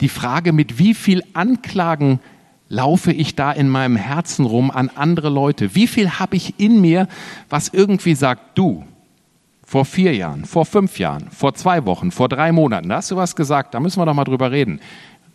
[0.00, 2.20] Die Frage, mit wie viel Anklagen
[2.70, 5.74] laufe ich da in meinem Herzen rum an andere Leute?
[5.74, 7.06] Wie viel habe ich in mir,
[7.50, 8.84] was irgendwie sagt, du,
[9.62, 13.16] vor vier Jahren, vor fünf Jahren, vor zwei Wochen, vor drei Monaten, da hast du
[13.16, 14.80] was gesagt, da müssen wir doch mal drüber reden.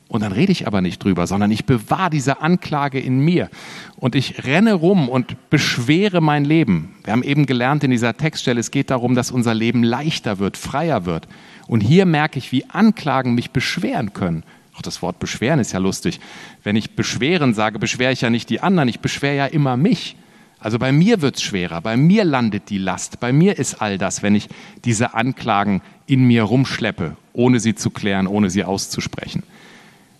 [0.09, 3.47] Und dann rede ich aber nicht drüber, sondern ich bewahre diese Anklage in mir.
[3.95, 6.95] Und ich renne rum und beschwere mein Leben.
[7.03, 10.57] Wir haben eben gelernt in dieser Textstelle, es geht darum, dass unser Leben leichter wird,
[10.57, 11.27] freier wird.
[11.67, 14.43] Und hier merke ich, wie Anklagen mich beschweren können.
[14.75, 16.19] Auch das Wort beschweren ist ja lustig.
[16.63, 20.15] Wenn ich beschweren sage, beschwere ich ja nicht die anderen, ich beschwere ja immer mich.
[20.59, 23.97] Also bei mir wird es schwerer, bei mir landet die Last, bei mir ist all
[23.97, 24.49] das, wenn ich
[24.83, 29.43] diese Anklagen in mir rumschleppe, ohne sie zu klären, ohne sie auszusprechen.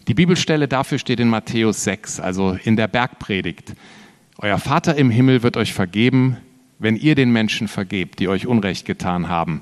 [0.10, 3.76] Die Bibelstelle dafür steht in Matthäus 6, also in der Bergpredigt.
[4.40, 6.38] Euer Vater im Himmel wird euch vergeben,
[6.80, 9.62] wenn ihr den Menschen vergebt, die euch Unrecht getan haben.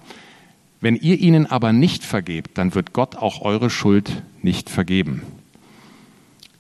[0.79, 5.21] Wenn ihr ihnen aber nicht vergebt, dann wird Gott auch eure Schuld nicht vergeben.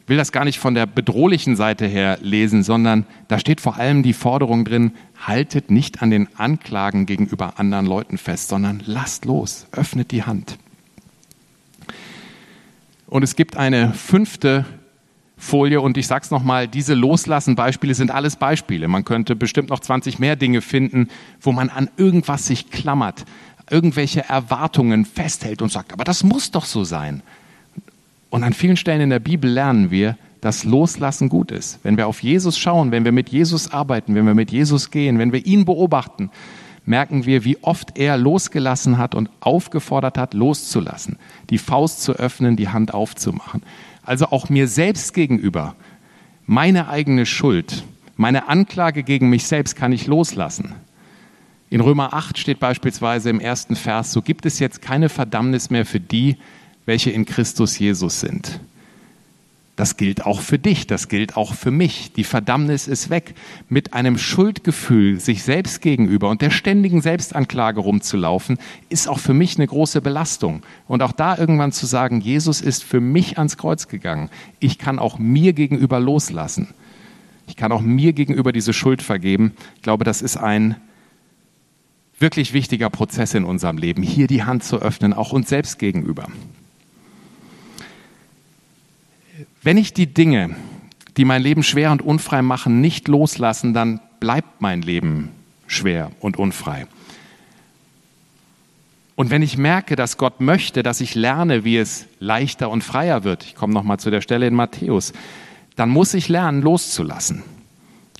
[0.03, 3.77] Ich will das gar nicht von der bedrohlichen Seite her lesen, sondern da steht vor
[3.77, 9.23] allem die Forderung drin, haltet nicht an den Anklagen gegenüber anderen Leuten fest, sondern lasst
[9.23, 10.57] los, öffnet die Hand.
[13.07, 14.65] Und es gibt eine fünfte
[15.37, 18.87] Folie und ich sage es nochmal, diese Loslassen-Beispiele sind alles Beispiele.
[18.87, 23.23] Man könnte bestimmt noch 20 mehr Dinge finden, wo man an irgendwas sich klammert,
[23.69, 27.21] irgendwelche Erwartungen festhält und sagt, aber das muss doch so sein.
[28.29, 31.79] Und an vielen Stellen in der Bibel lernen wir, dass Loslassen gut ist.
[31.83, 35.17] Wenn wir auf Jesus schauen, wenn wir mit Jesus arbeiten, wenn wir mit Jesus gehen,
[35.19, 36.29] wenn wir ihn beobachten,
[36.87, 41.17] merken wir, wie oft er losgelassen hat und aufgefordert hat, loszulassen,
[41.49, 43.61] die Faust zu öffnen, die Hand aufzumachen.
[44.03, 45.75] Also auch mir selbst gegenüber,
[46.45, 47.83] meine eigene Schuld,
[48.15, 50.75] meine Anklage gegen mich selbst kann ich loslassen.
[51.69, 55.85] In Römer 8 steht beispielsweise im ersten Vers, so gibt es jetzt keine Verdammnis mehr
[55.85, 56.37] für die,
[56.85, 58.61] welche in Christus Jesus sind.
[59.77, 62.11] Das gilt auch für dich, das gilt auch für mich.
[62.11, 63.35] Die Verdammnis ist weg.
[63.69, 68.57] Mit einem Schuldgefühl sich selbst gegenüber und der ständigen Selbstanklage rumzulaufen,
[68.89, 70.63] ist auch für mich eine große Belastung.
[70.87, 74.31] Und auch da irgendwann zu sagen, Jesus ist für mich ans Kreuz gegangen.
[74.59, 76.69] Ich kann auch mir gegenüber loslassen.
[77.45, 79.53] Ich kann auch mir gegenüber diese Schuld vergeben.
[79.75, 80.75] Ich glaube, das ist ein
[82.17, 86.27] wirklich wichtiger Prozess in unserem Leben, hier die Hand zu öffnen, auch uns selbst gegenüber.
[89.67, 90.55] Wenn ich die Dinge,
[91.17, 95.29] die mein Leben schwer und unfrei machen, nicht loslassen, dann bleibt mein Leben
[95.67, 96.87] schwer und unfrei.
[99.17, 103.25] Und wenn ich merke, dass Gott möchte, dass ich lerne, wie es leichter und freier
[103.25, 105.11] wird, ich komme nochmal zu der Stelle in Matthäus,
[105.75, 107.43] dann muss ich lernen, loszulassen.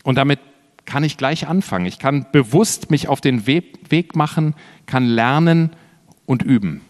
[0.03, 0.41] Und damit
[0.83, 1.86] kann ich gleich anfangen.
[1.86, 4.53] Ich kann bewusst mich auf den Weg machen,
[4.86, 5.69] kann lernen
[6.25, 6.81] und üben.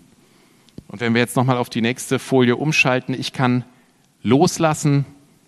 [0.87, 3.63] Und wenn wir jetzt nochmal auf die nächste Folie umschalten, ich kann
[4.27, 5.05] Loslassen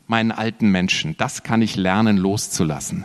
[0.08, 3.04] meinen alten Menschen, das kann ich lernen loszulassen.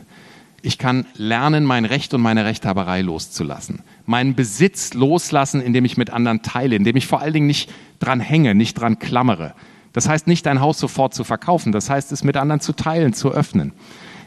[0.62, 3.82] Ich kann lernen, mein Recht und meine Rechthaberei loszulassen.
[4.06, 8.20] Meinen Besitz loslassen, indem ich mit anderen teile, indem ich vor allen Dingen nicht dran
[8.20, 9.52] hänge, nicht dran klammere.
[9.92, 11.72] Das heißt nicht, dein Haus sofort zu verkaufen.
[11.72, 13.72] Das heißt, es mit anderen zu teilen, zu öffnen.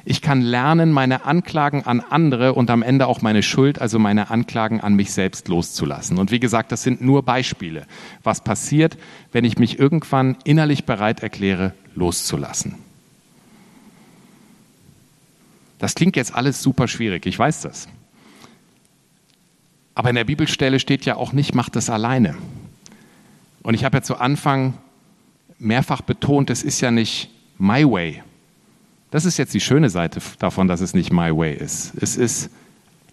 [0.09, 4.29] Ich kann lernen, meine Anklagen an andere und am Ende auch meine Schuld, also meine
[4.29, 6.17] Anklagen an mich selbst loszulassen.
[6.17, 7.85] Und wie gesagt, das sind nur Beispiele,
[8.23, 8.97] was passiert,
[9.33, 12.75] wenn ich mich irgendwann innerlich bereit erkläre, loszulassen.
[15.77, 17.89] Das klingt jetzt alles super schwierig, ich weiß das.
[19.93, 22.37] Aber in der Bibelstelle steht ja auch nicht, macht das alleine.
[23.61, 24.75] Und ich habe ja zu Anfang
[25.59, 28.23] mehrfach betont, es ist ja nicht my way,
[29.11, 31.93] das ist jetzt die schöne Seite davon, dass es nicht my way ist.
[32.01, 32.49] Es ist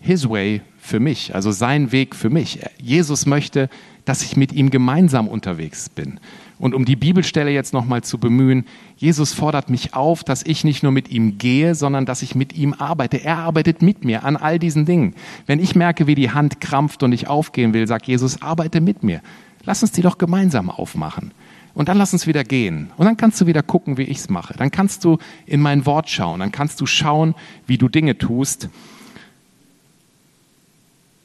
[0.01, 2.61] his way für mich, also sein Weg für mich.
[2.79, 3.71] Jesus möchte,
[4.05, 6.21] dass ich mit ihm gemeinsam unterwegs bin.
[6.59, 8.65] Und um die Bibelstelle jetzt nochmal zu bemühen,
[8.97, 12.55] Jesus fordert mich auf, dass ich nicht nur mit ihm gehe, sondern dass ich mit
[12.55, 13.23] ihm arbeite.
[13.25, 15.15] Er arbeitet mit mir an all diesen Dingen.
[15.47, 19.03] Wenn ich merke, wie die Hand krampft und ich aufgehen will, sagt Jesus, arbeite mit
[19.03, 19.21] mir.
[19.65, 21.33] Lass uns die doch gemeinsam aufmachen.
[21.75, 22.91] Und dann lass uns wieder gehen.
[22.97, 24.55] Und dann kannst du wieder gucken, wie ich es mache.
[24.55, 26.41] Dann kannst du in mein Wort schauen.
[26.41, 27.35] Dann kannst du schauen,
[27.67, 28.69] wie du Dinge tust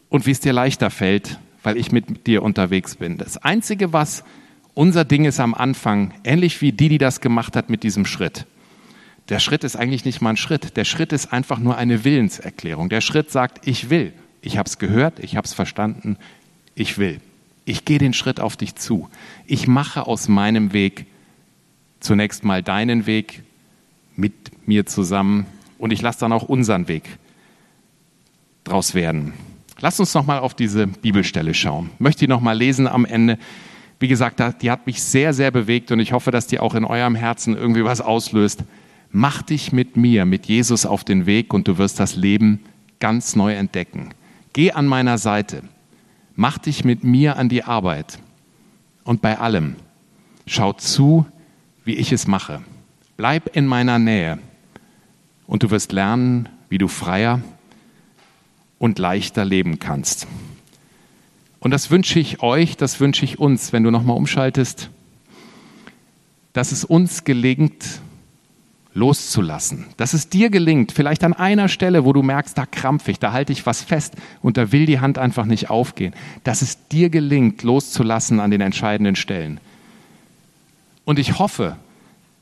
[0.10, 3.18] und wie es dir leichter fällt, weil ich mit dir unterwegs bin.
[3.18, 4.24] Das Einzige, was
[4.74, 8.46] unser Ding ist am Anfang, ähnlich wie die, die das gemacht hat mit diesem Schritt.
[9.30, 10.76] Der Schritt ist eigentlich nicht mal ein Schritt.
[10.76, 12.90] Der Schritt ist einfach nur eine Willenserklärung.
[12.90, 14.14] Der Schritt sagt, ich will.
[14.42, 16.18] Ich habe es gehört, ich habe es verstanden,
[16.74, 17.20] ich will.
[17.70, 19.10] Ich gehe den Schritt auf dich zu.
[19.46, 21.06] Ich mache aus meinem Weg
[22.00, 23.44] zunächst mal deinen Weg
[24.16, 24.34] mit
[24.68, 25.46] mir zusammen
[25.78, 27.04] und ich lasse dann auch unseren Weg
[28.64, 29.34] draus werden.
[29.82, 31.92] Lass uns noch mal auf diese Bibelstelle schauen.
[32.00, 33.38] Möchte ich noch mal lesen am Ende.
[34.00, 36.86] Wie gesagt, die hat mich sehr, sehr bewegt und ich hoffe, dass die auch in
[36.86, 38.64] eurem Herzen irgendwie was auslöst.
[39.12, 42.62] Mach dich mit mir, mit Jesus auf den Weg und du wirst das Leben
[43.00, 44.10] ganz neu entdecken.
[44.54, 45.62] Geh an meiner Seite.
[46.42, 48.18] Mach dich mit mir an die Arbeit
[49.04, 49.76] und bei allem
[50.48, 51.26] schau zu,
[51.84, 52.62] wie ich es mache.
[53.18, 54.40] Bleib in meiner Nähe
[55.48, 57.42] und du wirst lernen, wie du freier
[58.78, 60.28] und leichter leben kannst.
[61.60, 64.90] Und das wünsche ich euch, das wünsche ich uns, wenn du nochmal umschaltest,
[66.54, 68.00] dass es uns gelingt,
[69.00, 69.86] loszulassen.
[69.98, 73.32] Dass es dir gelingt, vielleicht an einer Stelle, wo du merkst, da krampf ich, da
[73.32, 76.14] halte ich was fest und da will die Hand einfach nicht aufgehen.
[76.44, 79.60] Dass es dir gelingt, loszulassen an den entscheidenden Stellen.
[81.06, 81.78] Und ich hoffe,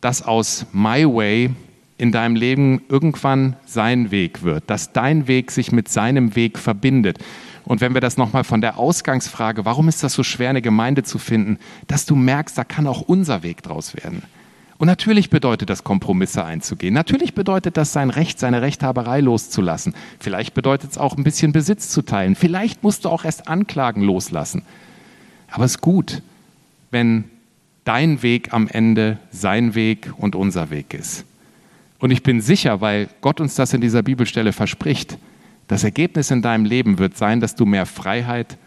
[0.01, 1.51] dass aus My Way
[1.97, 7.17] in deinem Leben irgendwann sein Weg wird, dass dein Weg sich mit seinem Weg verbindet
[7.65, 11.03] Und wenn wir das nochmal von der Ausgangsfrage, warum ist das so schwer, eine Gemeinde
[11.03, 14.21] zu finden, dass du merkst, da kann auch unser Weg draus werden.
[14.77, 16.93] Und natürlich bedeutet das, Kompromisse einzugehen.
[16.93, 19.95] Natürlich bedeutet das, sein Recht, seine Rechthaberei loszulassen.
[20.19, 22.35] Vielleicht bedeutet es auch, ein bisschen Besitz zu teilen.
[22.35, 24.63] Vielleicht musst du auch erst Anklagen loslassen.
[25.49, 26.21] Aber es ist gut,
[26.91, 27.23] wenn
[27.85, 31.25] dein Weg am Ende sein Weg und unser Weg ist.
[31.99, 35.17] Und ich bin sicher, weil Gott uns das in dieser Bibelstelle verspricht,
[35.67, 38.57] das Ergebnis in deinem Leben wird sein, dass du mehr Freiheit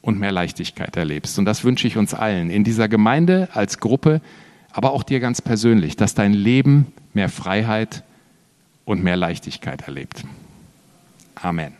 [0.00, 1.38] und mehr Leichtigkeit erlebst.
[1.38, 4.20] Und das wünsche ich uns allen, in dieser Gemeinde als Gruppe,
[4.72, 8.04] aber auch dir ganz persönlich, dass dein Leben mehr Freiheit
[8.84, 10.24] und mehr Leichtigkeit erlebt.
[11.34, 11.79] Amen.